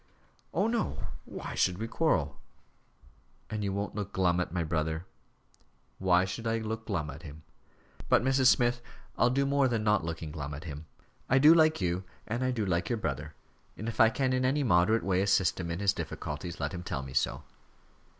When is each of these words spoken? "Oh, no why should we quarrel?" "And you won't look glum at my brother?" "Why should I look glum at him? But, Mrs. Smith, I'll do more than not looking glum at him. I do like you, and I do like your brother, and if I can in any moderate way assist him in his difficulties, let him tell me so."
"Oh, 0.51 0.65
no 0.65 1.09
why 1.25 1.53
should 1.53 1.77
we 1.77 1.87
quarrel?" 1.87 2.39
"And 3.51 3.63
you 3.63 3.71
won't 3.71 3.93
look 3.93 4.11
glum 4.13 4.39
at 4.39 4.51
my 4.51 4.63
brother?" 4.63 5.05
"Why 5.99 6.25
should 6.25 6.47
I 6.47 6.57
look 6.57 6.87
glum 6.87 7.11
at 7.11 7.21
him? 7.21 7.43
But, 8.09 8.23
Mrs. 8.23 8.47
Smith, 8.47 8.81
I'll 9.15 9.29
do 9.29 9.45
more 9.45 9.67
than 9.67 9.83
not 9.83 10.03
looking 10.03 10.31
glum 10.31 10.55
at 10.55 10.63
him. 10.63 10.87
I 11.29 11.37
do 11.37 11.53
like 11.53 11.81
you, 11.81 12.03
and 12.25 12.43
I 12.43 12.49
do 12.49 12.65
like 12.65 12.89
your 12.89 12.97
brother, 12.97 13.35
and 13.77 13.87
if 13.87 13.99
I 13.99 14.09
can 14.09 14.33
in 14.33 14.43
any 14.43 14.63
moderate 14.63 15.03
way 15.03 15.21
assist 15.21 15.59
him 15.59 15.69
in 15.69 15.77
his 15.77 15.93
difficulties, 15.93 16.59
let 16.59 16.73
him 16.73 16.81
tell 16.81 17.03
me 17.03 17.13
so." 17.13 17.43